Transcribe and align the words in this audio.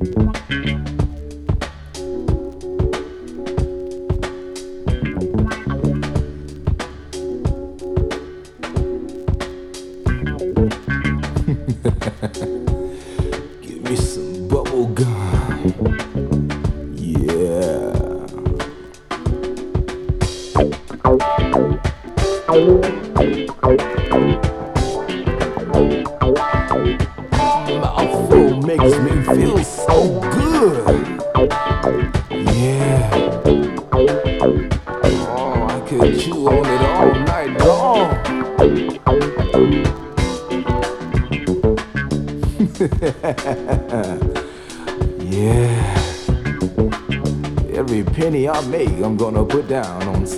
Give 0.00 0.49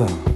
down 0.07 0.32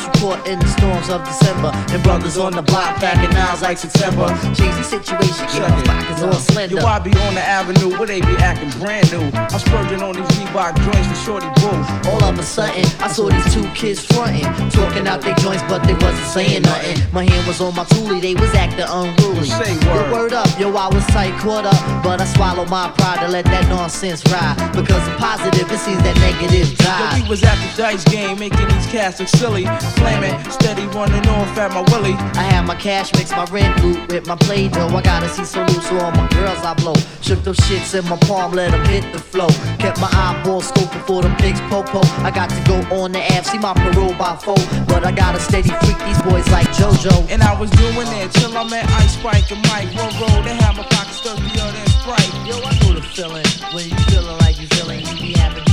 You 0.00 0.08
caught 0.20 0.46
in 0.46 0.58
the 0.58 0.68
storms 0.68 1.10
of 1.10 1.22
December. 1.24 1.70
And 1.92 2.02
brothers 2.02 2.38
on 2.38 2.52
the 2.52 2.62
block 2.62 2.96
packing 2.96 3.28
knives 3.34 3.60
like 3.60 3.76
September. 3.76 4.28
Change 4.54 4.84
situation, 4.84 5.46
keep 5.48 5.62
my 5.62 5.82
pockets 5.84 6.22
on 6.22 6.32
slender. 6.32 6.76
Yo, 6.76 6.86
I 6.86 6.98
be 6.98 7.10
on 7.10 7.34
the 7.34 7.42
avenue 7.42 7.90
where 7.98 8.06
they 8.06 8.20
be 8.20 8.34
acting 8.38 8.70
brand 8.80 9.10
new. 9.12 9.30
I'm 9.34 9.58
splurging 9.58 10.02
on 10.02 10.14
these 10.14 10.28
Reebok 10.38 10.76
joints 10.84 11.08
for 11.08 11.40
Shorty. 11.40 11.61
All 12.06 12.22
of 12.24 12.38
a 12.38 12.42
sudden, 12.42 12.84
I 13.00 13.08
saw 13.08 13.28
these 13.28 13.54
two 13.54 13.66
kids 13.74 14.04
fronting, 14.06 14.44
talking 14.70 15.06
out 15.06 15.20
their 15.22 15.34
joints, 15.36 15.62
but 15.68 15.82
they 15.84 15.94
wasn't 15.94 16.26
saying 16.28 16.62
nothing. 16.62 16.96
My 17.12 17.24
hand 17.24 17.46
was 17.46 17.60
on 17.60 17.74
my 17.74 17.84
toolie, 17.84 18.20
they 18.20 18.34
was 18.34 18.52
acting 18.54 18.86
unruly. 18.88 19.46
Say 19.48 19.74
Yo, 19.74 19.92
word. 19.94 20.12
word 20.12 20.32
up, 20.32 20.48
yo, 20.58 20.74
I 20.76 20.88
was 20.88 21.04
tight 21.06 21.34
caught 21.40 21.66
up, 21.66 22.02
but 22.04 22.20
I 22.20 22.24
swallowed 22.26 22.70
my 22.70 22.90
pride 22.92 23.20
to 23.20 23.28
let 23.28 23.44
that 23.46 23.68
nonsense 23.68 24.22
ride. 24.32 24.56
Because 24.74 25.04
the 25.08 25.14
positive, 25.16 25.70
it 25.70 25.78
seems 25.78 26.02
that 26.02 26.16
negative 26.18 26.68
Yo, 26.70 26.76
die. 26.84 27.20
we 27.22 27.28
was 27.28 27.42
at 27.42 27.56
the 27.56 27.70
dice 27.82 28.04
game, 28.04 28.38
making 28.38 28.66
these 28.68 28.86
cats 28.86 29.18
look 29.20 29.28
silly. 29.28 29.64
Flaming, 29.98 30.34
steady 30.50 30.86
running 30.96 31.26
off 31.28 31.56
at 31.58 31.72
my 31.72 31.82
willy. 31.92 32.14
I 32.38 32.42
had 32.42 32.62
my 32.66 32.74
cash 32.76 33.12
mix, 33.14 33.30
my 33.32 33.44
rent 33.46 33.82
loot 33.82 34.10
with 34.10 34.26
my 34.26 34.36
play 34.36 34.68
dough. 34.68 34.88
I 34.88 35.02
gotta 35.02 35.28
see 35.28 35.44
some 35.44 35.66
loose, 35.68 35.86
so 35.88 35.98
all 35.98 36.12
my 36.12 36.28
girls 36.28 36.58
I 36.64 36.74
blow. 36.74 36.94
Shook 37.20 37.42
those 37.44 37.58
shits 37.60 37.94
in 37.98 38.08
my 38.08 38.16
palm, 38.28 38.52
let 38.52 38.70
them 38.70 38.84
hit 38.86 39.12
the 39.12 39.18
flow. 39.18 39.48
Kept 39.78 40.00
my 40.00 40.08
eyeballs 40.12 40.70
scoping 40.70 41.04
for 41.06 41.22
them 41.22 41.36
pigs 41.36 41.60
popo. 41.72 42.00
I 42.20 42.30
got 42.30 42.50
to 42.50 42.60
go 42.68 42.76
on 42.94 43.12
the 43.12 43.22
app, 43.32 43.46
see 43.46 43.56
my 43.56 43.72
parole 43.72 44.14
by 44.14 44.36
four. 44.36 44.60
But 44.86 45.06
I 45.06 45.12
got 45.12 45.32
to 45.32 45.40
steady 45.40 45.70
freak 45.80 45.98
these 46.04 46.20
boys 46.20 46.46
like 46.52 46.68
JoJo. 46.76 47.30
And 47.30 47.42
I 47.42 47.58
was 47.58 47.70
doing 47.70 48.08
it 48.20 48.30
till 48.32 48.52
I 48.56 48.64
met 48.68 48.84
Ice 49.00 49.14
Spike 49.16 49.50
and 49.50 49.62
Mike. 49.72 49.88
One 49.96 50.12
roll, 50.20 50.42
they 50.44 50.54
had 50.54 50.76
my 50.76 50.84
pockets 50.92 51.20
thirstier 51.24 51.72
than 51.72 51.86
Sprite. 51.96 52.32
Yo, 52.44 52.60
I 52.60 52.72
know 52.80 52.92
the 52.92 53.02
feeling 53.16 53.48
when 53.72 53.88
you 53.88 53.96
feeling 54.12 54.38
like 54.44 54.60
you 54.60 54.68
feeling. 54.76 55.00
You 55.00 55.16
be 55.16 55.32
having 55.32 55.71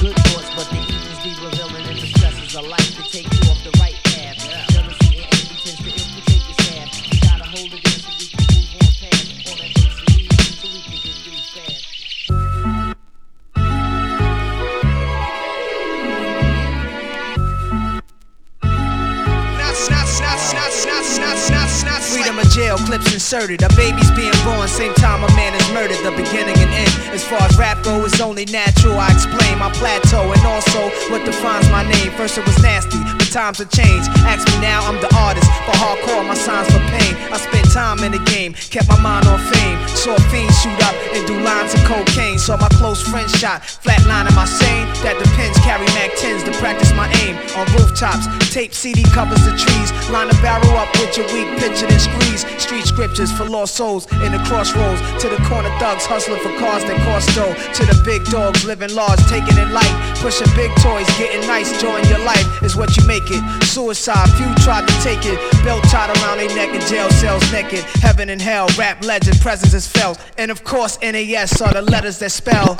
Of 22.30 22.48
jail, 22.52 22.78
clips 22.78 23.12
inserted. 23.12 23.64
A 23.64 23.70
baby's 23.74 24.12
being 24.12 24.32
born, 24.46 24.68
same 24.70 24.94
time 24.94 25.24
a 25.24 25.28
man 25.34 25.52
is 25.56 25.68
murdered. 25.74 25.98
The 26.06 26.12
beginning 26.12 26.56
and 26.62 26.70
end. 26.70 26.94
As 27.10 27.26
far 27.26 27.42
as 27.42 27.58
rap 27.58 27.84
go, 27.84 28.06
it's 28.06 28.22
only 28.22 28.46
natural. 28.46 29.00
I 29.00 29.10
explain 29.12 29.58
my 29.58 29.72
plateau 29.74 30.32
and 30.32 30.46
also 30.46 30.94
what 31.10 31.26
defines 31.26 31.68
my 31.72 31.84
name. 31.84 32.12
First 32.14 32.38
it 32.38 32.46
was 32.46 32.62
nasty, 32.62 33.02
but 33.18 33.28
times 33.34 33.58
have 33.58 33.72
changed. 33.72 34.08
Ask 34.30 34.48
me 34.48 34.62
now, 34.62 34.86
I'm 34.86 35.02
the 35.02 35.10
artist. 35.18 35.50
For 35.66 35.74
hardcore, 35.74 36.24
my 36.24 36.36
signs 36.36 36.70
for 36.70 36.80
pain. 36.94 37.18
I 37.34 37.38
spent 37.42 37.74
time 37.74 38.00
in 38.06 38.12
the 38.14 38.24
game, 38.30 38.54
kept 38.54 38.88
my 38.88 39.00
mind 39.02 39.26
on 39.28 39.40
fame. 39.50 39.82
Saw 39.90 40.16
fiends 40.30 40.54
shoot 40.62 40.80
up 40.86 40.96
and 41.12 41.26
do 41.26 41.34
lines 41.42 41.74
of 41.74 41.82
cocaine. 41.84 42.38
Saw 42.38 42.56
my 42.58 42.70
close 42.78 43.02
friend 43.02 43.30
shot, 43.30 43.64
flatlining 43.64 44.36
my 44.38 44.46
sane. 44.46 44.86
That 45.02 45.18
depends, 45.18 45.58
carry 45.66 45.86
Mac 45.98 46.14
10s 46.22 46.46
to 46.46 46.54
practice 46.62 46.94
my 46.94 47.10
aim. 47.26 47.36
On 47.58 47.66
rooftops, 47.74 48.30
tape 48.50 48.74
CD 48.74 49.04
covers 49.14 49.44
the 49.46 49.54
trees. 49.56 49.90
Line 50.10 50.30
a 50.30 50.34
barrel 50.42 50.74
up 50.78 50.90
with 50.98 51.16
your 51.16 51.26
weak 51.34 51.48
picture 51.62 51.86
and 51.86 52.02
squeeze. 52.02 52.46
Street 52.62 52.86
scriptures 52.86 53.32
for 53.32 53.46
lost 53.46 53.76
souls 53.76 54.12
in 54.26 54.32
the 54.32 54.42
crossroads. 54.46 55.02
To 55.22 55.30
the 55.30 55.38
corner 55.46 55.70
thugs 55.80 56.06
hustling 56.06 56.42
for 56.42 56.50
cars 56.58 56.84
that 56.86 56.98
cost 57.06 57.30
dough. 57.36 57.54
To 57.54 57.86
the 57.86 58.02
big 58.04 58.26
dogs 58.26 58.66
living 58.66 58.94
large, 58.94 59.22
taking 59.30 59.58
it 59.58 59.70
light. 59.70 59.94
Pushing 60.18 60.50
big 60.56 60.72
toys, 60.82 61.08
getting 61.18 61.46
nice, 61.48 61.70
join 61.80 62.04
your 62.10 62.20
life 62.26 62.64
is 62.64 62.76
what 62.76 62.96
you 62.98 63.06
make 63.06 63.30
it. 63.30 63.42
Suicide, 63.64 64.28
few 64.36 64.50
tried 64.66 64.88
to 64.88 64.94
take 65.02 65.26
it. 65.26 65.38
Belt 65.64 65.84
tied 65.86 66.10
around 66.18 66.38
their 66.38 66.54
neck 66.56 66.74
in 66.74 66.82
jail 66.88 67.10
cells 67.12 67.46
naked. 67.52 67.84
Heaven 68.02 68.30
and 68.30 68.42
hell, 68.42 68.68
rap 68.78 69.04
legend, 69.04 69.40
presence 69.40 69.74
is 69.74 69.88
felt. 69.88 70.20
And 70.38 70.50
of 70.52 70.64
course, 70.64 70.98
NAS 71.02 71.62
are 71.62 71.74
the 71.74 71.84
letters 71.84 72.20
that 72.20 72.32
spell. 72.32 72.76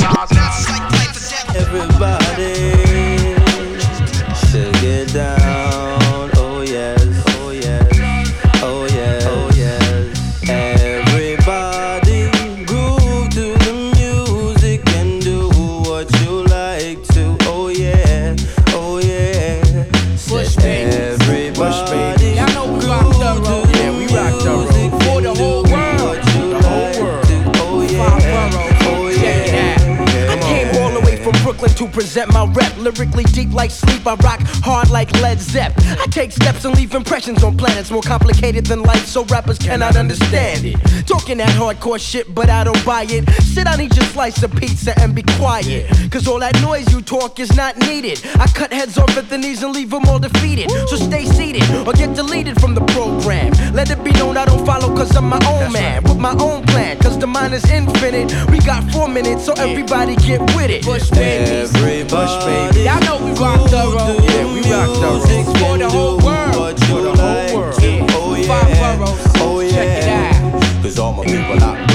Everybody 1.56 3.39
should 4.52 4.74
get 4.82 5.14
down. 5.14 5.89
Brooklyn 32.20 32.28
to 32.28 32.34
present 32.34 32.34
my 32.34 32.54
rep. 32.54 32.78
Lyrically 32.78 33.24
deep 33.26 33.54
like 33.54 33.72
sleep, 33.72 34.06
I 34.06 34.16
rock 34.16 34.40
hard 34.64 34.90
like 34.90 35.12
Led 35.22 35.40
Zepp. 35.40 35.74
I 35.78 36.06
take 36.08 36.32
steps 36.32 36.66
and 36.66 36.76
leave 36.76 36.94
impressions 36.94 37.44
on 37.44 37.58
planets 37.58 37.92
more 37.92 38.02
complicated 38.02 38.66
than 38.66 38.84
life, 38.84 39.06
so 39.06 39.24
rappers 39.26 39.58
cannot 39.58 39.96
understand 39.96 40.66
it. 40.66 40.76
Talking 41.06 41.38
that 41.38 41.50
hardcore 41.50 42.00
shit, 42.00 42.34
but 42.34 42.50
I 42.50 42.64
don't 42.64 42.84
buy 42.86 43.06
it. 43.10 43.30
Sit, 43.44 43.68
I 43.68 43.76
need 43.76 43.96
your 43.96 44.06
slice 44.06 44.42
of 44.44 44.56
pizza 44.56 44.98
and 45.00 45.14
be 45.16 45.24
quiet. 45.38 45.88
Cause 46.12 46.28
all 46.28 46.40
that 46.40 46.60
noise 46.62 46.92
you 46.92 47.02
talk 47.02 47.40
is 47.40 47.56
not 47.56 47.78
needed. 47.78 48.22
I 48.36 48.48
cut 48.48 48.72
heads 48.72 48.98
off 48.98 49.16
at 49.18 49.30
the 49.30 49.38
knees 49.38 49.64
and 49.64 49.74
leave 49.74 49.90
them 49.90 50.06
all 50.06 50.20
defeated. 50.20 50.70
So 50.88 50.96
stay 50.96 51.26
seated 51.26 51.64
or 51.88 51.94
get 51.94 52.16
deleted 52.16 52.60
from 52.60 52.76
the 52.76 52.86
program. 52.94 53.52
Let 53.74 53.90
it 53.90 54.04
be 54.04 54.12
known 54.12 54.38
I 54.38 54.46
don't 54.46 54.66
follow 54.66 54.96
cause 54.96 55.16
I'm 55.16 55.30
my 55.30 55.40
own 55.48 55.72
man. 55.72 56.04
With 56.04 56.18
my 56.18 56.36
own 56.40 56.64
plan, 56.66 56.98
cause 57.00 57.18
the 57.18 57.28
mind 57.28 57.54
is 57.54 57.70
infinite. 57.70 58.34
We 58.50 58.60
got 58.60 58.90
four 58.92 59.08
minutes, 59.08 59.46
so 59.46 59.54
everybody 59.54 60.16
get 60.16 60.42
with 60.56 60.70
it. 60.70 60.84
Bush 62.10 62.44
babies. 62.44 62.78
Everybody 62.78 62.84
Y'all 62.86 63.00
know 63.02 63.24
we 63.24 63.32
rock 63.40 63.70
thorough. 63.70 64.18
Yeah, 64.24 64.52
we 64.52 64.62
rock 64.62 64.96
thorough. 64.98 65.20
For 65.20 65.78
the 65.78 65.90
whole 65.90 66.18
world. 66.18 66.80
For 66.86 67.02
the 67.04 67.14
whole 67.16 67.56
world. 67.56 67.84
Yeah. 67.84 68.08
Oh 68.12 68.36
Five 68.48 68.70
yeah. 68.70 68.98
boroughs. 68.98 69.28
Oh 69.36 69.62
Check 69.70 70.04
it 70.04 70.10
out. 70.10 70.82
Cause 70.82 70.98
all 70.98 71.14
my 71.14 71.24
people 71.24 71.64
out 71.64 71.89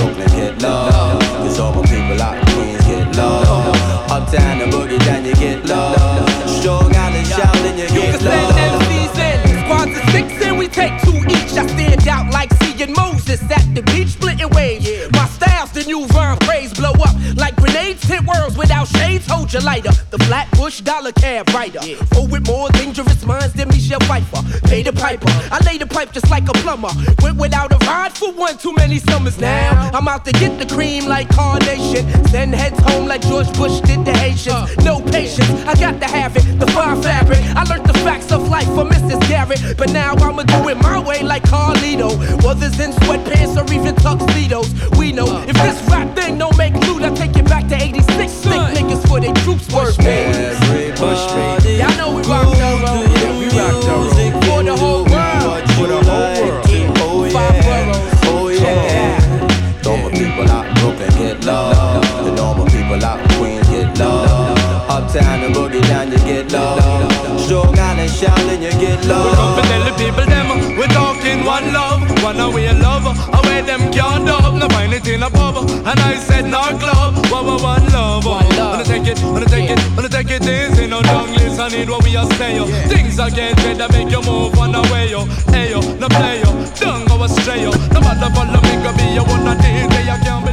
shades. 19.15 19.31
Hold 19.31 19.53
your 19.53 19.63
lighter, 19.63 19.91
the 20.11 20.19
Flatbush 20.19 20.81
dollar 20.81 21.13
cab 21.13 21.49
rider. 21.51 21.81
Oh, 22.15 22.27
with 22.27 22.47
more 22.47 22.69
dangerous 22.71 23.25
minds 23.25 23.55
than 23.55 23.69
Michelle 23.69 24.01
Pfeiffer. 24.01 24.43
Pay 24.67 24.83
the 24.83 24.93
piper, 24.93 25.29
I 25.51 25.61
lay 25.65 25.79
the 25.79 25.87
pipe 25.87 26.13
just 26.13 26.31
like 26.31 26.49
a 26.49 26.53
plumber. 26.53 26.91
Went 27.23 27.37
without 27.37 27.73
a 27.73 27.79
ride 27.87 28.13
for 28.13 28.33
one 28.33 28.57
too 28.59 28.75
many 28.75 28.99
summers 28.99 29.39
now. 29.39 29.91
I'm 29.93 30.09
out 30.09 30.25
to 30.27 30.33
get 30.33 30.59
the 30.59 30.67
cream 30.75 31.07
like 31.07 31.29
Carnation. 31.29 32.05
Send 32.29 32.55
heads 32.55 32.79
home 32.81 33.07
like 33.07 33.23
George 33.23 33.53
Bush 33.55 33.81
did 33.81 34.05
the 34.05 34.13
Haitians. 34.13 34.55
Uh. 34.55 34.67
No 34.83 35.01
patience, 35.01 35.51
I 35.67 35.75
got 35.75 36.01
to 36.01 36.07
have 36.07 36.37
it. 36.37 36.45
The 36.59 36.67
fine 36.69 37.03
fabric, 37.03 37.41
I 37.57 37.65
learned 37.65 37.87
the 37.87 37.99
facts 38.05 38.33
of 38.33 38.49
life 38.49 38.67
from 38.75 38.91
Mrs. 38.91 39.21
Garrett. 39.29 39.77
But 39.77 39.91
now 39.93 40.15
I'ma 40.15 40.43
do 40.43 40.69
it 40.69 40.77
my 40.77 40.99
way 40.99 41.23
like 41.23 41.45
Carlito. 41.45 42.11
Others 42.45 42.81
in 42.81 42.91
sweatpants 42.93 43.57
or 43.57 43.73
even 43.73 43.95
tuxedos. 43.97 44.73
We 44.99 45.13
know 45.13 45.27
if 45.47 45.57
this 45.57 45.81
rap 45.89 46.15
thing 46.17 46.39
don't 46.39 46.57
make 46.59 46.75
loot, 46.87 47.03
I 47.03 47.15
take 47.15 47.37
it 47.37 47.45
back 47.47 47.69
to 47.69 47.77
86. 47.77 48.33
Slick 48.33 48.61
niggas 48.77 49.04
for 49.09 49.21
their 49.21 49.35
troops 49.45 49.69
word 49.73 49.97
man. 49.99 50.35
Everybody 50.35 51.79
Y'all 51.79 51.97
know 51.97 52.15
we 52.15 52.23
rock 52.23 52.49
thorough. 52.57 53.03
Yeah, 53.21 53.39
we 53.39 53.47
rock 53.57 53.83
thorough. 53.83 54.11
For 54.47 54.63
the 54.63 54.77
whole 54.77 55.05
world. 55.05 55.65
For 55.77 55.87
the 55.87 56.01
whole 56.05 56.39
world. 56.45 56.67
Oh 57.03 57.25
yeah. 57.25 58.25
Oh 58.25 58.49
yeah. 58.49 59.35
My 59.85 60.11
people 60.11 60.51
out 60.51 60.67
Brooklyn 60.77 61.11
get 61.19 61.45
love. 61.45 62.39
All 62.39 62.55
my 62.55 62.65
people 62.71 63.05
out 63.05 63.21
Queens 63.33 63.69
get 63.69 63.99
love. 63.99 64.59
Uptown 64.91 65.45
and 65.45 65.55
boogie 65.55 65.83
down 65.89 66.11
you 66.13 66.19
get 66.19 66.53
love. 66.53 67.41
Strong 67.41 67.79
Island 67.79 68.11
shouting 68.11 68.63
you 68.63 68.71
get 68.71 69.01
We 69.01 69.09
come 69.09 69.09
love. 69.09 69.65
tell 69.65 69.85
the 69.85 69.93
people 69.97 70.25
them 70.25 70.25
we 70.25 70.29
talking 70.29 70.44
one 71.55 71.73
love, 71.73 72.23
one 72.25 72.41
away 72.41 72.73
love, 72.81 73.07
away 73.39 73.63
them 73.63 73.83
can't 73.93 74.27
dub, 74.27 74.55
no 74.59 74.67
find 74.75 74.93
it 74.93 75.07
in 75.07 75.23
a 75.23 75.31
pub. 75.31 75.57
And 75.89 76.01
I 76.11 76.17
said 76.17 76.47
no 76.47 76.63
club, 76.83 77.15
one 77.31 77.47
one 77.47 77.63
one 77.63 77.87
love. 77.93 78.25
One 78.27 78.49
love. 78.59 78.73
Wanna 78.75 78.85
take 78.85 79.07
it, 79.07 79.19
wanna 79.23 79.47
take 79.47 79.71
it, 79.71 79.79
wanna 79.95 80.09
take 80.09 80.31
it 80.31 80.43
easy, 80.43 80.87
no 80.89 81.01
don't 81.03 81.31
listen 81.31 81.71
need 81.71 81.89
what 81.89 82.03
we 82.03 82.17
are 82.17 82.29
saying. 82.39 82.67
Things 82.89 83.21
are 83.21 83.31
getting 83.31 83.55
better, 83.63 83.89
make 83.93 84.11
you 84.11 84.23
move 84.23 84.59
on 84.59 84.75
away 84.75 85.11
yo, 85.11 85.27
hey 85.55 85.71
yo, 85.71 85.81
no 86.03 86.09
play 86.09 86.43
yo, 86.43 86.51
don't 86.81 87.07
go 87.07 87.23
astray 87.23 87.63
yo. 87.63 87.71
No 87.95 88.01
matter 88.01 88.31
follow 88.35 88.61
me, 88.67 88.75
go 88.83 88.91
be 88.99 89.07
your 89.15 89.25
one 89.25 89.57
day, 89.59 89.87
I 90.11 90.19
can't 90.25 90.44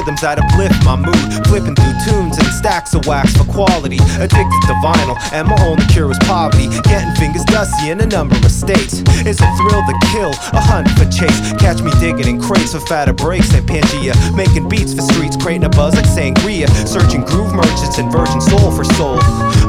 rhythms 0.00 0.20
that 0.22 0.38
uplift 0.38 0.82
my 0.84 0.96
mood. 0.96 1.46
Flipping 1.46 1.74
through 1.74 1.96
tunes 2.04 2.39
stacks 2.60 2.92
of 2.92 3.06
wax 3.06 3.32
for 3.32 3.44
quality. 3.44 3.96
Addicted 4.20 4.62
to 4.68 4.74
vinyl, 4.84 5.16
and 5.32 5.48
my 5.48 5.56
only 5.64 5.84
cure 5.88 6.10
is 6.12 6.18
poverty. 6.28 6.68
Getting 6.84 7.14
fingers 7.16 7.44
dusty 7.48 7.88
in 7.88 8.00
a 8.00 8.06
number 8.06 8.36
of 8.36 8.52
states. 8.52 9.00
It's 9.24 9.40
a 9.40 9.48
thrill 9.56 9.80
to 9.80 9.96
kill, 10.12 10.32
a 10.52 10.60
hunt 10.60 10.88
for 11.00 11.08
chase. 11.08 11.40
Catch 11.56 11.80
me 11.80 11.90
digging 12.04 12.28
in 12.28 12.36
crates 12.36 12.76
for 12.76 12.80
fatter 12.84 13.14
breaks 13.14 13.48
and 13.56 13.64
Pangea. 13.66 14.12
Making 14.36 14.68
beats 14.68 14.92
for 14.92 15.00
streets, 15.00 15.36
creating 15.40 15.64
a 15.64 15.72
buzz 15.72 15.96
like 15.96 16.04
sangria. 16.04 16.68
Searching 16.84 17.24
groove 17.24 17.54
merchants 17.56 17.96
and 17.96 18.12
virgin 18.12 18.40
soul 18.40 18.70
for 18.76 18.84
soul. 18.84 19.16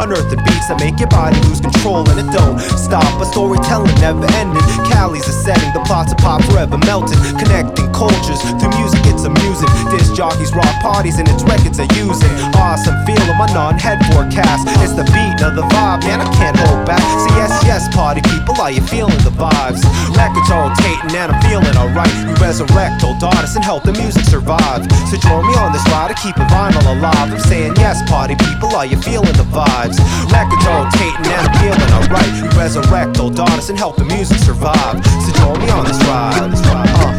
Unearthing 0.04 0.44
beats 0.44 0.68
that 0.68 0.80
make 0.84 1.00
your 1.00 1.10
body 1.10 1.40
lose 1.48 1.62
control, 1.64 2.04
and 2.12 2.20
it 2.20 2.30
don't 2.36 2.60
stop. 2.76 3.08
A 3.24 3.26
storytelling 3.32 3.96
never 4.04 4.28
ending. 4.44 4.64
Cali's 4.92 5.28
a 5.32 5.36
setting, 5.48 5.72
the 5.72 5.80
plots 5.88 6.12
of 6.12 6.20
pop 6.20 6.44
forever 6.52 6.78
melting. 6.84 7.20
Connecting 7.40 7.88
cultures 7.96 8.44
through 8.60 8.76
music, 8.76 9.00
it's 9.08 9.24
amusing. 9.24 9.72
Disc 9.96 10.12
jockeys 10.12 10.52
rock 10.52 10.76
parties, 10.84 11.20
and 11.20 11.28
its 11.32 11.44
records 11.48 11.80
are 11.80 11.88
using. 11.96 12.34
Awesome 12.60 12.81
feel 13.06 13.22
of 13.30 13.38
my 13.38 13.46
non 13.54 13.78
head 13.78 14.02
forecast. 14.10 14.66
It's 14.82 14.98
the 14.98 15.06
beat 15.14 15.38
of 15.46 15.54
the 15.54 15.66
vibe, 15.70 16.02
man, 16.08 16.22
I 16.22 16.30
can't 16.34 16.58
hold 16.58 16.86
back. 16.88 17.02
See, 17.22 17.36
yes, 17.38 17.54
yes, 17.66 17.84
party 17.94 18.22
people, 18.26 18.58
are 18.62 18.72
you 18.72 18.82
feeling 18.82 19.18
the 19.22 19.34
vibes? 19.34 19.86
Records 20.18 20.50
are 20.50 20.70
rotating, 20.70 21.14
and 21.14 21.30
I'm 21.30 21.42
feeling 21.46 21.76
alright. 21.78 22.10
We 22.26 22.34
resurrect 22.42 23.04
old 23.04 23.22
artists 23.22 23.56
and 23.56 23.66
help 23.66 23.84
the 23.84 23.94
music 23.94 24.26
survive. 24.26 24.88
So 25.10 25.18
join 25.22 25.46
me 25.46 25.54
on 25.62 25.72
this 25.72 25.86
ride 25.94 26.10
to 26.10 26.18
keep 26.18 26.38
a 26.38 26.46
vinyl 26.50 26.82
alive. 26.98 27.30
I'm 27.30 27.40
saying 27.40 27.76
yes, 27.78 28.02
party 28.10 28.36
people, 28.36 28.74
are 28.74 28.86
you 28.86 28.98
feeling 28.98 29.36
the 29.38 29.48
vibes? 29.52 30.02
Records 30.34 30.66
are 30.66 30.86
rotating, 30.86 31.30
and 31.30 31.46
I'm 31.46 31.54
feeling 31.62 31.92
alright. 31.94 32.32
We 32.42 32.50
resurrect 32.58 33.20
old 33.20 33.40
artists 33.40 33.70
and 33.70 33.78
help 33.78 33.98
the 33.98 34.06
music 34.06 34.40
survive. 34.40 35.04
So 35.06 35.30
join 35.38 35.60
me 35.60 35.70
on 35.70 35.86
this 35.86 36.00
ride. 36.10 36.42
Uh, 36.42 36.50
it's 36.50 36.66
like 36.74 37.11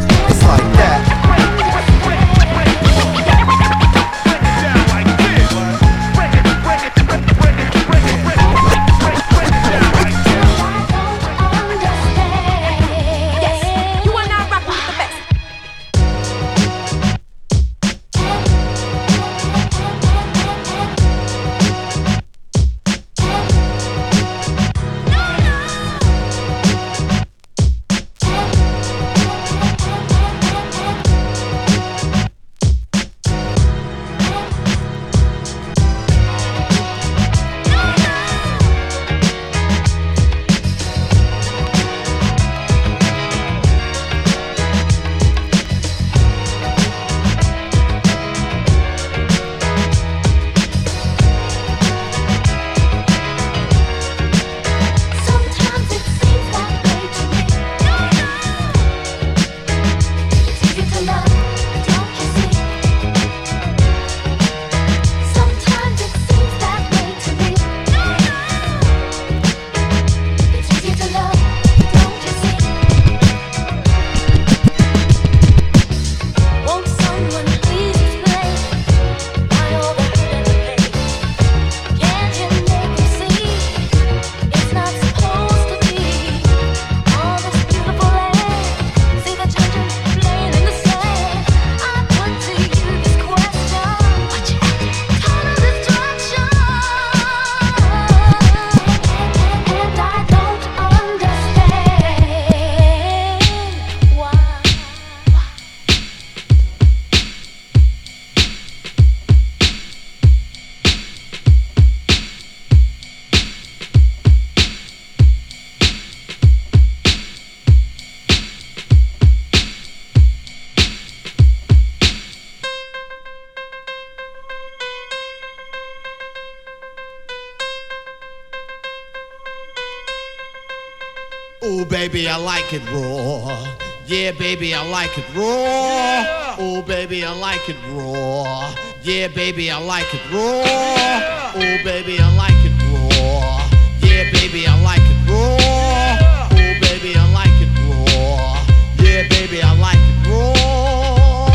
baby, 132.13 132.29
I 132.29 132.37
like 132.37 132.71
it 132.71 132.83
raw. 132.91 133.57
Yeah, 134.05 134.33
baby, 134.33 134.75
I 134.75 134.87
like 134.87 135.17
it 135.17 135.25
raw. 135.33 136.61
Ooh, 136.61 136.83
baby, 136.83 137.25
I 137.25 137.33
like 137.33 137.67
it 137.67 137.75
raw. 137.89 138.71
Yeah, 139.01 139.29
baby, 139.29 139.71
I 139.71 139.79
like 139.79 140.13
it 140.13 140.21
raw. 140.31 141.53
Ooh, 141.55 141.83
baby, 141.83 142.19
I 142.19 142.29
like 142.37 142.53
it 142.69 142.75
raw. 142.93 143.67
Yeah, 143.99 144.29
baby, 144.31 144.67
I 144.67 144.79
like 144.83 145.01
it 145.01 145.27
raw. 145.27 146.49
Ooh, 146.53 146.79
baby, 146.85 147.15
I 147.17 147.25
like 147.33 147.57
it 147.65 147.71
raw. 147.81 148.61
Yeah, 149.03 149.27
baby, 149.29 149.63
I 149.63 149.73
like 149.79 149.97
it 149.97 150.29
raw. 150.29 151.49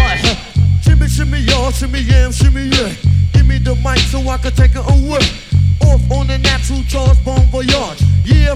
shimmy, 0.82 1.06
shimmy, 1.06 1.38
y'all, 1.38 1.70
shimmy, 1.70 2.00
yam, 2.00 2.32
shimmy, 2.32 2.64
yeah. 2.64 2.92
Give 3.32 3.46
me 3.46 3.58
the 3.58 3.76
mic 3.76 3.98
so 4.10 4.18
I 4.28 4.36
can 4.38 4.50
take 4.52 4.72
it 4.74 4.82
away. 4.82 5.22
Off 5.86 6.10
on 6.10 6.26
the 6.26 6.38
natural 6.38 6.82
charge. 6.88 7.16
Yeah, 7.24 7.37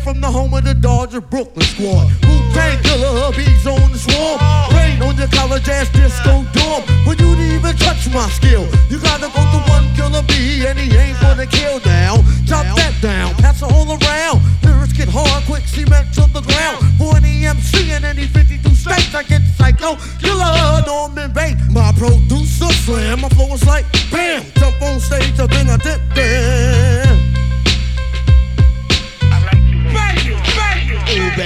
from 0.02 0.20
the 0.20 0.26
home 0.26 0.52
of 0.52 0.64
the 0.64 0.74
Dodger 0.74 1.20
Brooklyn 1.20 1.64
squad. 1.64 2.10
Wu 2.26 2.34
Tang 2.52 2.78
killer, 2.82 3.30
bees 3.32 3.66
on 3.66 3.92
the 3.92 3.98
swarm. 3.98 4.38
Rain 4.74 5.00
on 5.02 5.16
your 5.16 5.28
college 5.28 5.68
ass 5.68 5.88
disco 5.90 6.44
dorm. 6.52 6.82
For 7.04 7.14
you 7.14 7.30
to 7.36 7.44
even 7.54 7.76
touch 7.76 8.10
my 8.10 8.28
skill, 8.30 8.66
you 8.90 8.98
gotta 8.98 9.30
go 9.30 9.42
to 9.54 9.60
one 9.70 9.86
killer 9.94 10.22
bee, 10.26 10.66
and 10.66 10.78
he 10.78 10.90
ain't 10.96 11.18
gonna 11.20 11.46
kill 11.46 11.78
down. 11.80 12.24
Chop 12.46 12.66
that 12.76 12.94
down, 13.00 13.34
pass 13.36 13.62
it 13.62 13.70
all 13.70 13.86
around. 13.86 14.42
Lyrics 14.64 14.92
get 14.92 15.08
hard, 15.08 15.44
quick 15.44 15.64
cement 15.66 16.12
to 16.14 16.26
the 16.34 16.42
ground. 16.42 16.82
For 16.98 17.16
an 17.16 17.22
EMC 17.22 17.94
in 17.96 18.04
any 18.04 18.26
52 18.26 18.74
states, 18.74 19.14
I 19.14 19.22
get 19.22 19.42
psycho 19.56 19.96
killer 20.18 20.82
Norman 20.86 21.32
Bates. 21.32 21.62
My 21.70 21.92
producer 21.92 22.72
slam, 22.84 23.20
my 23.20 23.28
flow 23.30 23.54
is 23.54 23.64
like 23.66 23.86
bam. 24.10 24.42
Jump 24.54 24.82
on 24.82 24.98
stage, 25.00 25.38
and 25.38 25.50
then 25.50 25.70
I 25.70 25.76
dip 25.78 26.00
there. 26.14 27.21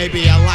Ooh, 0.06 0.12
baby, 0.12 0.45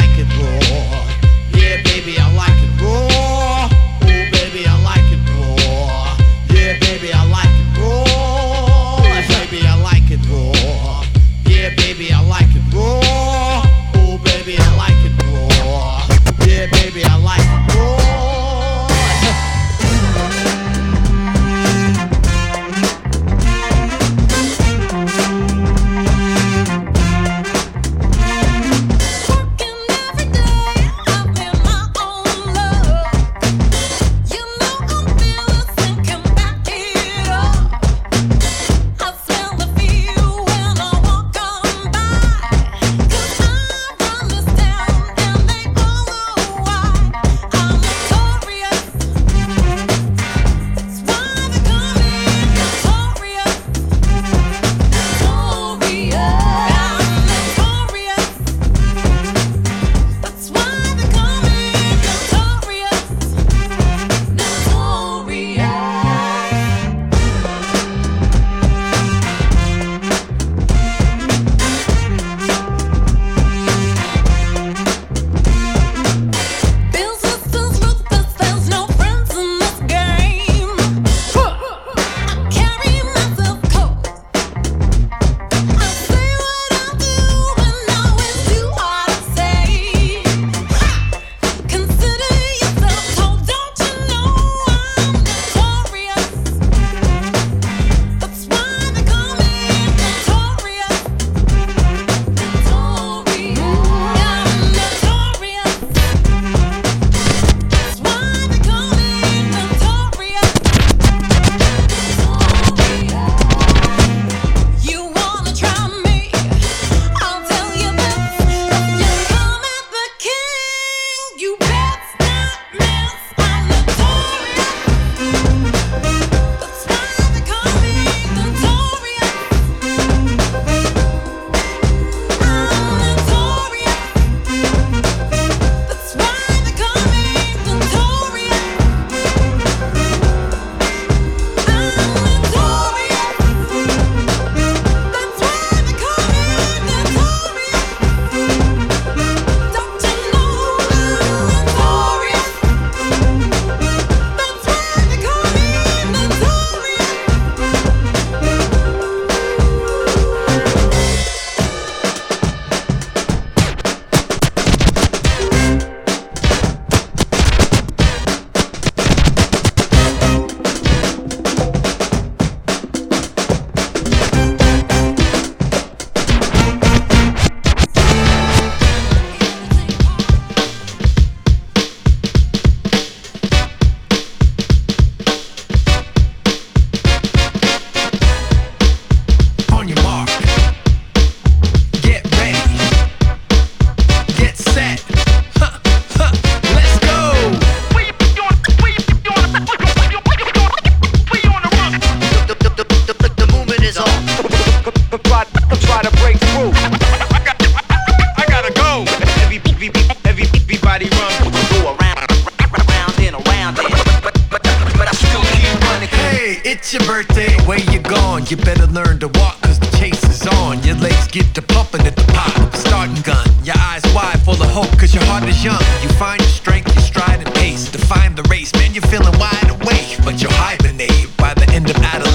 birthday. 217.11 217.51
Where 217.67 217.83
you 217.91 217.99
gone? 217.99 218.45
You 218.47 218.55
better 218.55 218.87
learn 218.87 219.19
to 219.19 219.27
walk, 219.39 219.59
cause 219.61 219.77
the 219.79 219.91
chase 219.99 220.23
is 220.23 220.47
on. 220.47 220.81
Your 220.83 220.95
legs 220.95 221.27
get 221.27 221.53
to 221.55 221.61
pumping 221.61 222.07
at 222.07 222.15
the 222.15 222.23
pop. 222.31 222.73
Starting 222.73 223.21
gun. 223.21 223.47
Your 223.65 223.75
eyes 223.77 224.03
wide, 224.15 224.39
full 224.45 224.61
of 224.65 224.71
hope, 224.71 224.91
cause 224.97 225.13
your 225.13 225.25
heart 225.25 225.43
is 225.43 225.61
young. 225.61 225.83
You 226.03 226.09
find 226.23 226.39
your 226.39 226.55
strength, 226.61 226.93
your 226.95 227.03
stride 227.03 227.39
and 227.45 227.53
pace. 227.53 227.91
Define 227.91 228.35
the 228.35 228.43
race, 228.43 228.71
man, 228.75 228.93
you're 228.93 229.09
feeling 229.13 229.37
wide 229.37 229.69
awake. 229.69 230.09
But 230.23 230.41
you'll 230.41 230.55
hibernate 230.55 230.80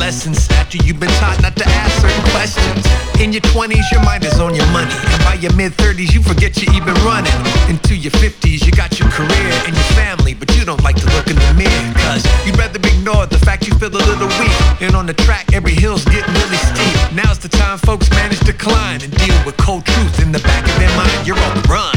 lessons 0.06 0.48
after 0.50 0.78
you've 0.86 1.00
been 1.00 1.10
taught 1.18 1.36
not 1.42 1.56
to 1.56 1.66
ask 1.66 1.90
certain 1.98 2.22
questions. 2.30 2.86
In 3.18 3.32
your 3.32 3.42
20s, 3.50 3.90
your 3.90 4.04
mind 4.04 4.22
is 4.22 4.38
on 4.38 4.54
your 4.54 4.70
money. 4.70 4.94
And 5.10 5.20
by 5.26 5.34
your 5.34 5.52
mid 5.58 5.72
30s, 5.72 6.14
you 6.14 6.22
forget 6.22 6.54
you 6.62 6.70
even 6.78 6.94
running. 7.02 7.34
Into 7.66 7.96
your 7.96 8.14
50s, 8.22 8.64
you 8.64 8.70
got 8.70 9.00
your 9.00 9.10
career 9.10 9.50
and 9.66 9.74
your 9.74 9.90
family, 9.98 10.32
but 10.32 10.54
you 10.54 10.64
don't 10.64 10.80
like 10.84 10.94
to 11.02 11.06
look 11.10 11.26
in 11.26 11.34
the 11.34 11.54
mirror. 11.58 11.86
Cause 12.06 12.22
you'd 12.46 12.56
rather 12.56 12.78
ignore 12.78 13.26
the 13.26 13.40
fact 13.40 13.66
you 13.66 13.74
feel 13.82 13.90
a 13.90 13.98
little 13.98 14.30
weak. 14.38 14.56
And 14.80 14.94
on 14.94 15.06
the 15.06 15.14
track, 15.26 15.52
every 15.52 15.74
hill's 15.74 16.04
getting 16.04 16.34
really 16.38 16.60
steep. 16.70 16.94
Now's 17.10 17.40
the 17.40 17.48
time 17.48 17.78
folks 17.78 18.08
manage 18.10 18.38
to 18.46 18.52
climb 18.52 19.00
and 19.02 19.10
deal 19.10 19.38
with 19.44 19.56
cold 19.56 19.84
truth 19.84 20.22
in 20.22 20.30
the 20.30 20.38
back 20.38 20.62
of 20.70 20.76
their 20.78 20.94
mind. 20.94 21.26
You're 21.26 21.42
on 21.50 21.54
the 21.58 21.66
run. 21.66 21.95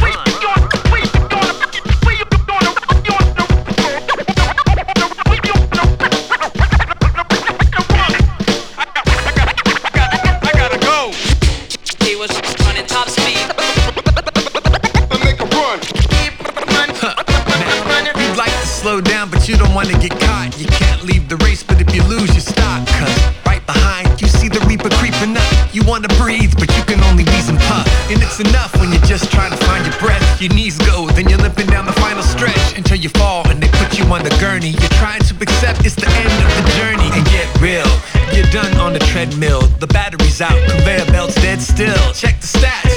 You 19.49 19.57
don't 19.57 19.73
want 19.73 19.89
to 19.89 19.97
get 19.97 20.13
caught. 20.21 20.53
You 20.61 20.67
can't 20.67 21.03
leave 21.03 21.27
the 21.27 21.37
race, 21.37 21.63
but 21.63 21.81
if 21.81 21.89
you 21.95 22.03
lose, 22.03 22.29
you 22.35 22.41
stop. 22.41 22.85
Cause 23.01 23.17
right 23.49 23.65
behind, 23.65 24.21
you 24.21 24.27
see 24.27 24.47
the 24.47 24.61
reaper 24.69 24.93
creeping 25.01 25.33
up. 25.35 25.49
You 25.73 25.81
want 25.89 26.05
to 26.05 26.11
breathe, 26.21 26.53
but 26.53 26.69
you 26.77 26.83
can 26.85 27.01
only 27.09 27.25
wheeze 27.25 27.49
and 27.49 27.57
puff. 27.65 27.89
And 28.13 28.21
it's 28.21 28.39
enough 28.39 28.77
when 28.77 28.93
you're 28.93 29.09
just 29.09 29.31
trying 29.31 29.49
to 29.49 29.57
find 29.65 29.81
your 29.89 29.97
breath. 29.97 30.21
Your 30.39 30.53
knees 30.53 30.77
go, 30.85 31.09
then 31.17 31.27
you're 31.27 31.41
limping 31.41 31.65
down 31.65 31.87
the 31.87 31.97
final 31.97 32.21
stretch 32.21 32.77
until 32.77 32.97
you 32.97 33.09
fall 33.17 33.41
and 33.49 33.57
they 33.57 33.69
put 33.81 33.97
you 33.97 34.05
on 34.13 34.21
the 34.23 34.35
gurney. 34.37 34.69
You're 34.69 34.97
trying 35.01 35.25
to 35.25 35.33
accept 35.41 35.83
it's 35.83 35.95
the 35.95 36.05
end 36.05 36.29
of 36.29 36.51
the 36.61 36.65
journey 36.77 37.09
and 37.09 37.25
get 37.33 37.49
real. 37.57 37.89
You're 38.29 38.51
done 38.53 38.77
on 38.77 38.93
the 38.93 38.99
treadmill, 38.99 39.61
the 39.81 39.87
battery's 39.87 40.41
out, 40.41 40.57
conveyor 40.69 41.09
belt's 41.09 41.35
dead 41.41 41.59
still. 41.59 42.13
Check 42.13 42.39
the 42.39 42.47
stats, 42.47 42.88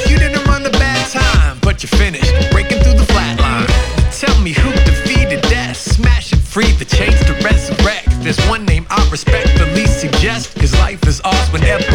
whenever 11.53 11.92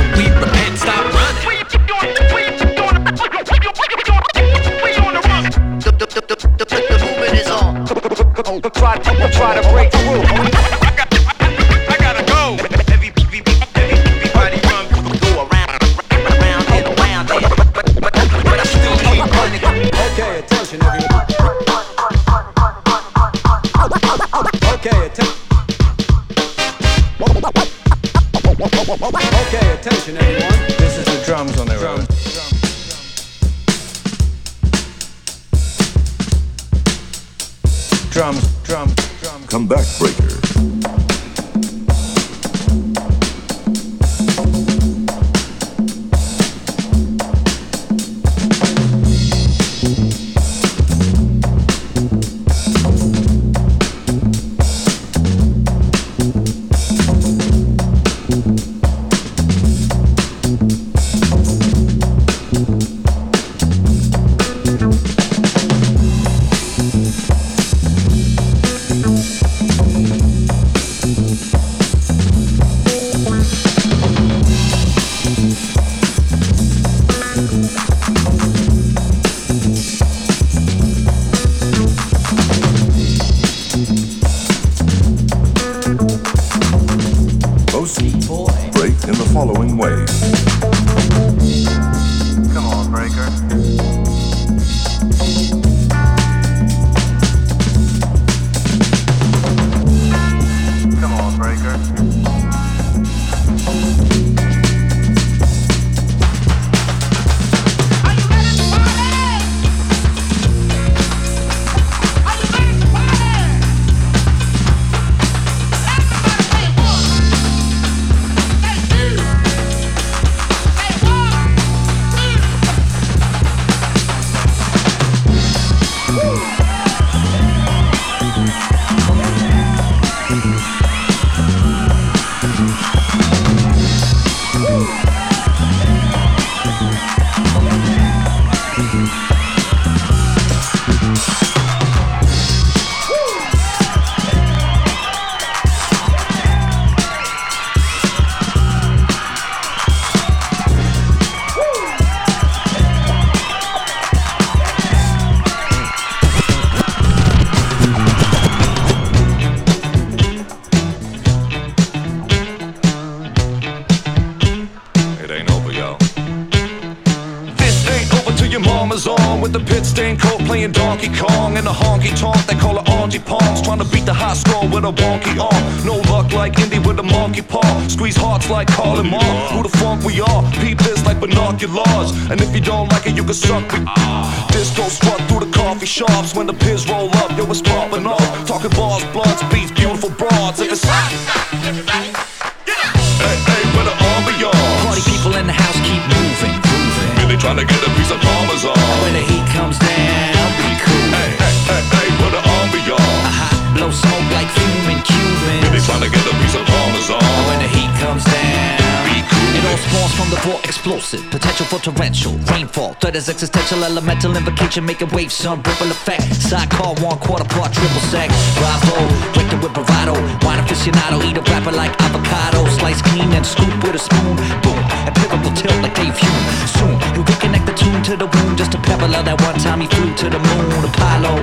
for 211.67 211.79
torrential 211.79 212.33
Rainfall. 212.51 212.93
Threat 212.95 213.15
is 213.15 213.29
existential 213.29 213.83
Elemental 213.83 214.35
invocation 214.35 214.85
Making 214.85 215.09
waves 215.09 215.33
Sun 215.33 215.61
ripple 215.63 215.91
effect. 215.91 216.23
Sidecar 216.35 216.95
One 217.03 217.19
quarter 217.19 217.43
part 217.45 217.73
Triple 217.73 218.01
sec. 218.11 218.29
Bravo 218.55 218.95
Break 219.33 219.49
the 219.49 219.57
whip 219.57 219.73
bravado. 219.73 220.13
Wine 220.45 220.59
aficionado 220.59 221.23
Eat 221.23 221.37
a 221.37 221.41
rapper 221.51 221.71
like 221.71 221.93
avocado. 222.01 222.65
Slice 222.77 223.01
clean 223.01 223.31
and 223.33 223.45
scoop 223.45 223.73
with 223.83 223.95
a 223.95 223.99
spoon. 223.99 224.35
Boom, 224.63 224.79
and 225.07 225.15
pivot 225.15 225.39
will 225.39 225.55
tilt 225.55 225.79
like 225.81 225.95
they 225.95 226.11
fume. 226.11 226.43
Soon, 226.67 226.95
you 227.15 227.23
reconnect 227.23 227.65
the 227.65 227.73
tune 227.73 228.03
to 228.03 228.13
the 228.19 228.27
wound. 228.27 228.57
Just 228.59 228.75
a 228.75 228.79
pebble 228.83 229.15
of 229.15 229.23
that 229.23 229.39
one 229.41 229.55
time 229.63 229.79
he 229.79 229.87
flew 229.87 230.11
to 230.19 230.27
the 230.29 230.39
moon. 230.39 230.83
Apollo, 230.83 231.39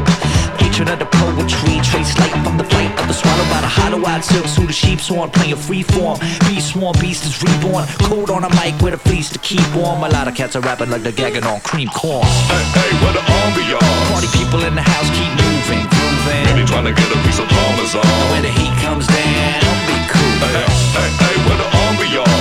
patron 0.61 0.89
of 0.93 1.01
the 1.01 1.09
poetry. 1.09 1.81
Trace 1.81 2.13
light 2.21 2.37
from 2.45 2.61
the 2.61 2.69
flight 2.69 2.93
of 3.01 3.09
the 3.09 3.17
swallow 3.17 3.47
by 3.49 3.65
the 3.65 3.73
hollow-eyed 3.73 4.23
silk 4.23 4.47
suit 4.47 4.69
of 4.69 4.77
sheep's 4.77 5.09
horn. 5.09 5.31
Playing 5.31 5.57
free 5.57 5.83
form. 5.83 6.21
Beast 6.47 6.77
swarm, 6.77 6.95
beast 7.01 7.25
is 7.25 7.41
reborn. 7.41 7.89
Cold 8.05 8.29
on 8.29 8.45
a 8.45 8.53
mic 8.61 8.77
with 8.85 8.93
a 8.93 9.01
fleece 9.01 9.33
to 9.33 9.41
keep 9.41 9.65
warm. 9.73 10.05
A 10.05 10.09
lot 10.13 10.29
of 10.29 10.37
cats 10.37 10.55
are 10.57 10.63
rapping 10.63 10.91
like 10.93 11.03
they're 11.03 11.17
gagging 11.17 11.45
on 11.45 11.61
cream 11.65 11.89
corn. 11.89 12.29
Hey, 12.53 12.65
hey, 12.77 12.91
where 13.01 13.17
the 13.17 13.25
ambiance? 13.25 14.13
Party 14.13 14.29
people 14.37 14.61
in 14.69 14.77
the 14.77 14.85
house 14.85 15.09
keep 15.17 15.33
moving, 15.41 15.85
grooving. 15.89 16.45
Maybe 16.53 16.63
trying 16.69 16.85
to 16.85 16.93
get 16.93 17.09
a 17.09 17.19
piece 17.25 17.41
of 17.41 17.49
parmesan. 17.49 18.05
When 18.29 18.45
the 18.45 18.53
heat 18.53 18.75
comes 18.85 19.09
down, 19.09 19.73
be 19.89 19.97
cool. 20.13 20.37
Hey, 20.53 20.69
hey, 20.69 21.09
hey, 21.17 21.35
where 21.49 21.57
the 21.57 21.69
ambiance? 21.89 22.34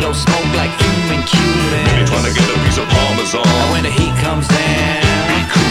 Blow 0.00 0.14
smoke 0.14 0.54
like 0.56 0.70
human 0.80 1.22
Cuban. 1.24 1.84
Maybe 1.84 2.06
trying 2.06 2.24
to 2.24 2.32
get 2.32 2.48
a 2.48 2.58
piece 2.64 2.78
of 2.78 2.88
parmesan. 2.88 3.44
When 3.70 3.82
the 3.82 3.90
heat 3.90 4.16
comes 4.24 4.48
down, 4.48 5.09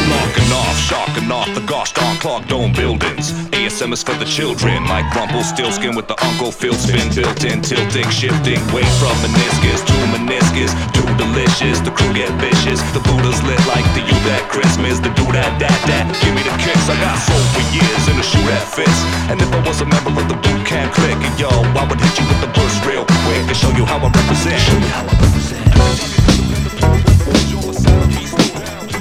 Locking 0.09 0.51
off, 0.51 0.77
shocking 0.77 1.31
off 1.31 1.49
the 1.53 1.61
gosh 1.61 1.93
darn 1.93 2.17
clock 2.17 2.47
dome 2.47 2.73
buildings. 2.73 3.31
ASM 3.53 3.93
is 3.93 4.01
for 4.01 4.15
the 4.17 4.25
children, 4.25 4.85
like 4.85 5.05
crumple 5.11 5.43
still 5.43 5.71
skin 5.71 5.95
with 5.95 6.07
the 6.07 6.17
Uncle 6.23 6.51
Phil 6.51 6.73
spin 6.73 7.13
built 7.13 7.43
in, 7.45 7.61
tilting, 7.61 8.09
shifting, 8.09 8.59
weight 8.73 8.89
from 8.97 9.13
meniscus 9.21 9.85
to 9.85 9.93
meniscus, 10.09 10.73
too 10.97 11.05
delicious. 11.21 11.79
The 11.85 11.91
crew 11.91 12.13
get 12.13 12.31
vicious. 12.41 12.81
The 12.97 13.01
Buddha's 13.05 13.41
lit 13.43 13.61
like 13.69 13.85
the 13.93 14.01
you 14.01 14.17
that 14.29 14.49
Christmas. 14.49 14.97
The 14.99 15.13
do 15.13 15.25
that, 15.37 15.51
that, 15.61 15.77
that. 15.85 16.05
Give 16.25 16.33
me 16.33 16.41
the 16.41 16.55
kicks. 16.57 16.89
I 16.89 16.97
got 16.97 17.17
soul 17.21 17.43
for 17.53 17.63
years 17.69 18.03
in 18.09 18.17
a 18.17 18.25
shoe 18.25 18.41
that 18.49 18.65
fits. 18.65 18.99
And 19.29 19.37
if 19.41 19.49
I 19.53 19.59
was 19.61 19.81
a 19.81 19.85
member 19.85 20.09
of 20.09 20.25
the 20.25 20.37
Boot 20.41 20.61
Camp 20.65 20.93
Clik, 20.93 21.17
yo, 21.37 21.49
I 21.77 21.85
would 21.85 22.01
hit 22.01 22.17
you 22.17 22.25
with 22.25 22.41
the 22.41 22.51
burst 22.57 22.81
real 22.85 23.05
quick 23.25 23.45
and 23.45 23.57
show 23.57 23.69
you 23.77 23.85
how 23.85 24.01
I 24.01 24.09
represent. 24.09 24.57
Show 24.57 24.79
how 24.89 25.05
I 25.05 25.13
represent. 25.21 26.18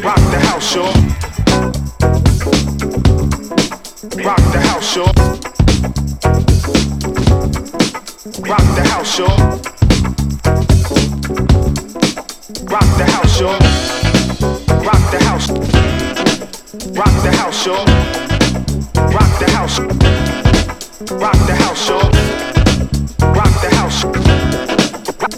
Rock 0.08 0.24
the 0.30 0.38
house, 0.40 0.74
y'all. 0.74 0.94
Rock 4.24 4.42
the 4.52 4.60
house, 4.68 4.96
y'all. 4.96 5.12
Rock 8.48 8.66
the 8.74 8.82
house, 8.88 9.18
y'all. 9.18 9.36
Rock 12.72 12.88
the 12.96 13.04
house, 13.04 13.38
y'all. 13.38 13.58
Rock 14.82 15.02
the 15.12 15.18
house. 15.26 15.48
Rock 16.96 17.14
the 17.22 17.30
house, 17.36 17.66
y'all. 17.66 17.84
Rock 19.12 19.32
the 19.38 19.46
house. 19.52 19.78
Rock 21.20 21.38
the 21.46 21.54
house, 21.54 21.88
y'all. 21.90 22.08
Rock 23.34 23.52
the 23.60 23.68
house. 23.76 24.04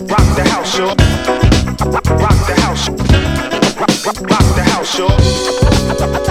Rock 0.08 0.26
the 0.36 0.44
house, 0.48 0.78
y'all. 0.78 0.94
Rock 1.90 2.38
the 2.46 2.54
house. 2.60 3.09
Rock 4.80 5.20
the 5.98 6.29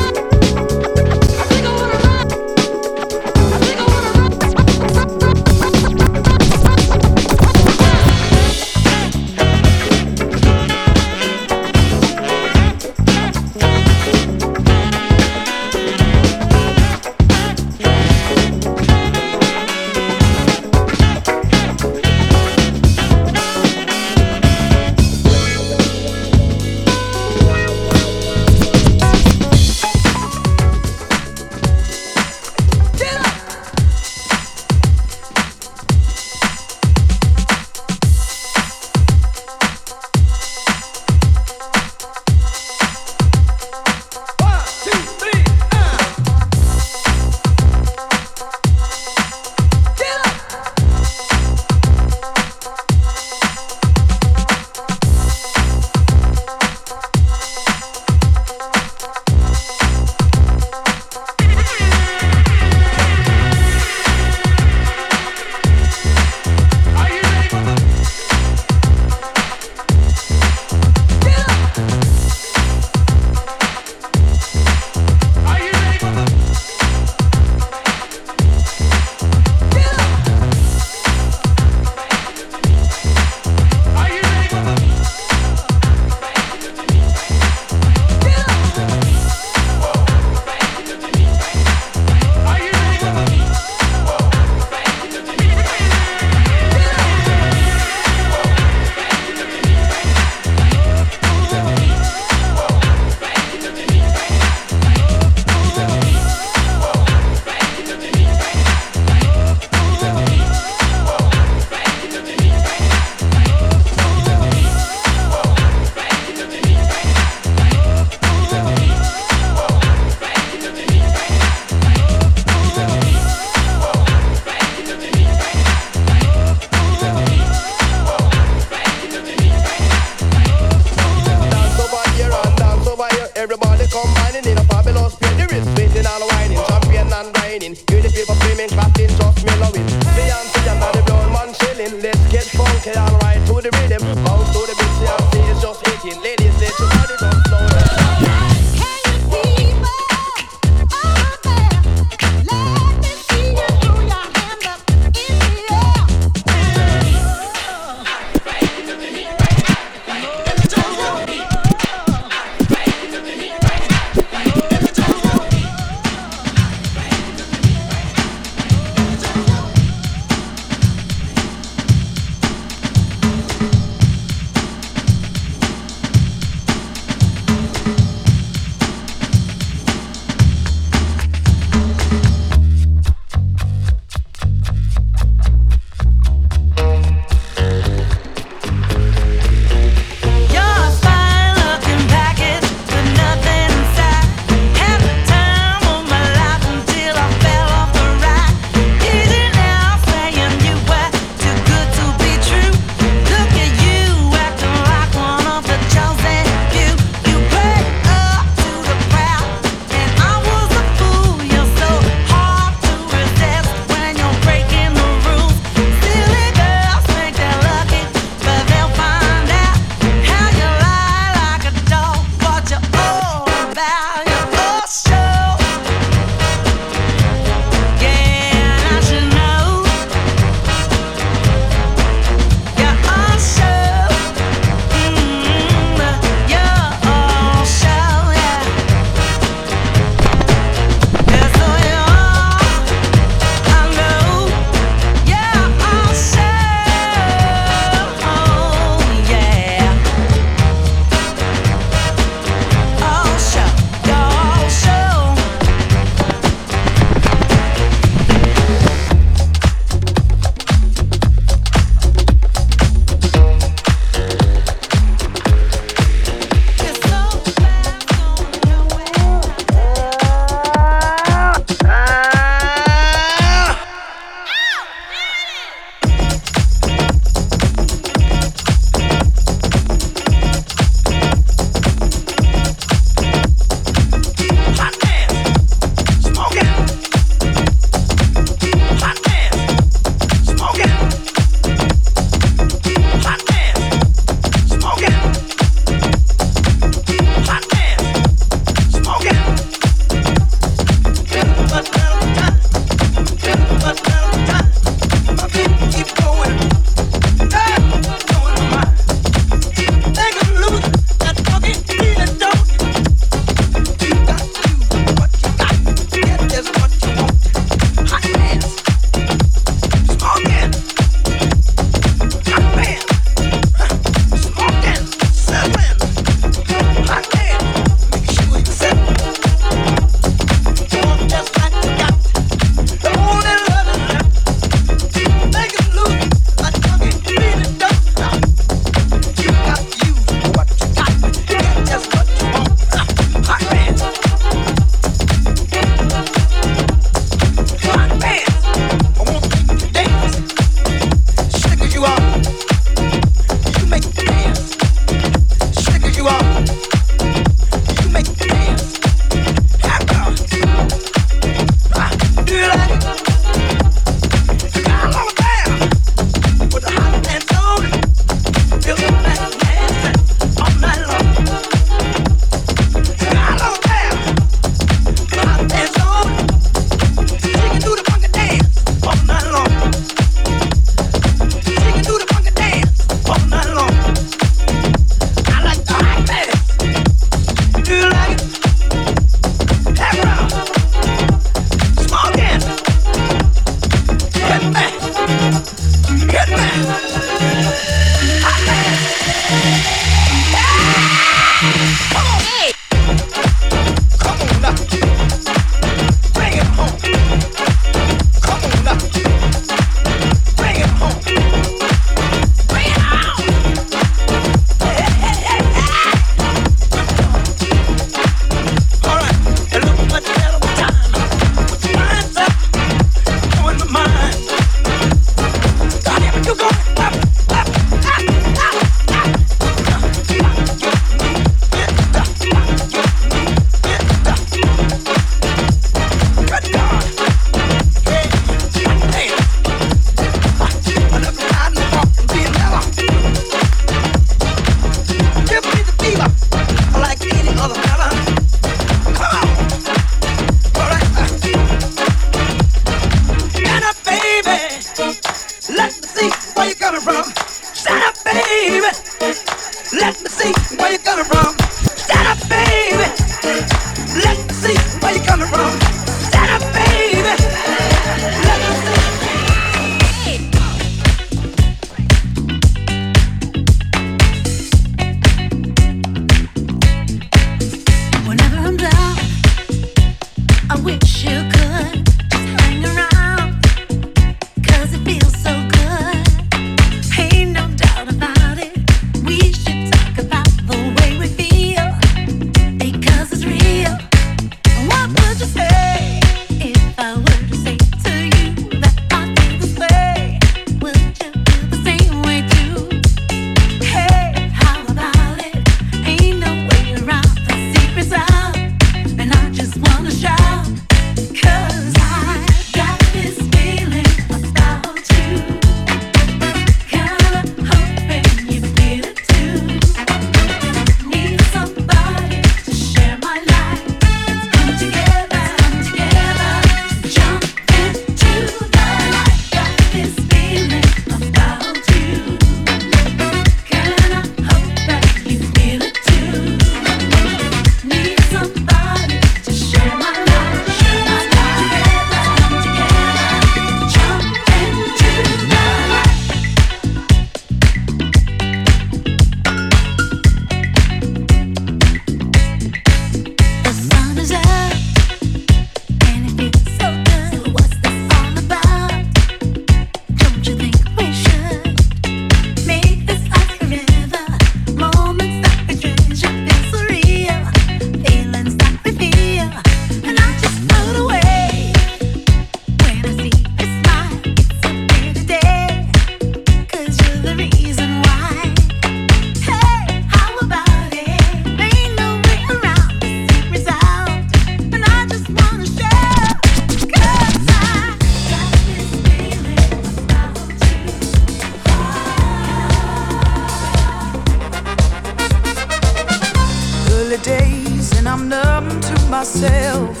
myself. 599.42 600.00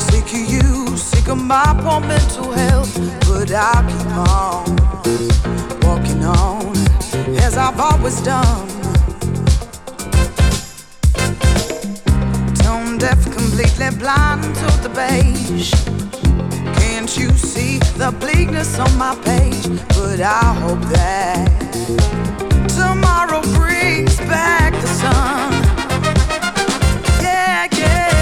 Sick 0.00 0.24
of 0.24 0.50
you, 0.52 0.96
sick 0.96 1.28
of 1.28 1.38
my 1.38 1.64
poor 1.82 2.00
mental 2.00 2.52
health. 2.52 2.94
But 3.26 3.50
I 3.52 3.82
keep 3.90 4.12
on 4.16 4.76
walking 5.82 6.24
on 6.24 6.76
as 7.42 7.56
I've 7.56 7.80
always 7.80 8.20
done. 8.22 8.68
Tone 12.62 12.98
deaf, 12.98 13.22
completely 13.24 13.90
blind 13.98 14.42
to 14.42 14.66
the 14.82 14.90
beige. 14.94 15.72
Can't 16.78 17.16
you 17.18 17.30
see 17.30 17.78
the 17.98 18.14
bleakness 18.20 18.78
on 18.78 18.96
my 18.96 19.14
page? 19.24 19.66
But 19.88 20.20
I 20.20 20.54
hope 20.62 20.82
that 20.92 21.48
tomorrow 22.68 23.42
brings 23.58 24.16
back 24.18 24.72
the 24.72 24.86
sun. 24.86 25.52
Yeah, 27.22 27.66
yeah. 27.72 28.15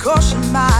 caution 0.00 0.40
my 0.50 0.79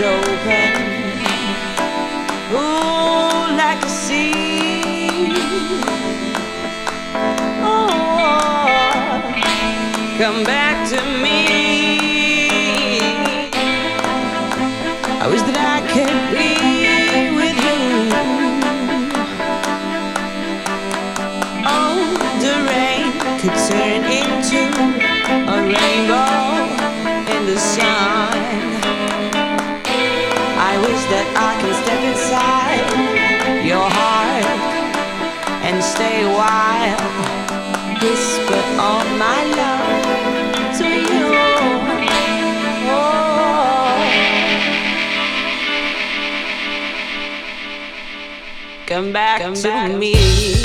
open, 0.00 0.63
Come 48.94 49.12
back 49.12 49.40
come 49.40 49.54
to 49.56 49.98
me. 49.98 50.63